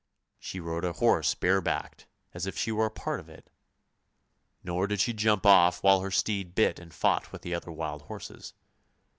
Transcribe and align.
She 0.39 0.59
rode 0.59 0.83
a 0.83 0.93
horse 0.93 1.35
bare 1.35 1.61
backed 1.61 2.07
as 2.33 2.47
if 2.47 2.57
she 2.57 2.71
were 2.71 2.87
a 2.87 2.89
part 2.89 3.19
of 3.19 3.29
it, 3.29 3.51
nor 4.63 4.87
did 4.87 4.99
she 4.99 5.13
jump 5.13 5.45
off 5.45 5.83
while 5.83 6.01
her 6.01 6.09
steed 6.09 6.55
bit 6.55 6.79
and 6.79 6.91
fought 6.91 7.31
with 7.31 7.43
the 7.43 7.53
other 7.53 7.71
wild 7.71 8.01
horses. 8.01 8.55